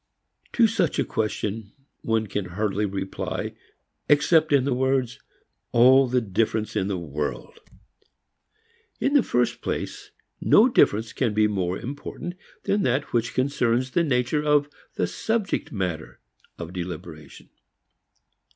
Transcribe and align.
To 0.53 0.65
such 0.65 0.97
a 0.97 1.03
question 1.05 1.73
one 2.01 2.25
can 2.25 2.45
hardly 2.45 2.87
reply 2.87 3.53
except 4.09 4.51
in 4.51 4.63
the 4.63 4.73
words 4.73 5.19
"All 5.73 6.07
the 6.07 6.19
difference 6.21 6.75
in 6.75 6.87
the 6.87 6.97
world." 6.97 7.59
In 8.99 9.13
the 9.13 9.21
first 9.21 9.61
place, 9.61 10.09
no 10.41 10.67
difference 10.67 11.13
can 11.13 11.35
be 11.35 11.45
more 11.47 11.77
important 11.77 12.33
than 12.63 12.81
that 12.81 13.13
which 13.13 13.35
concerns 13.35 13.91
the 13.91 14.01
nature 14.03 14.41
of 14.43 14.69
the 14.95 15.05
subject 15.05 15.71
matter 15.71 16.19
of 16.57 16.73
deliberation. 16.73 17.51